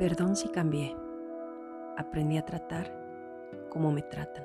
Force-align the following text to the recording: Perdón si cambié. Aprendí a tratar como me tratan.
Perdón 0.00 0.34
si 0.34 0.48
cambié. 0.48 0.96
Aprendí 1.98 2.38
a 2.38 2.42
tratar 2.46 2.90
como 3.68 3.92
me 3.92 4.00
tratan. 4.00 4.42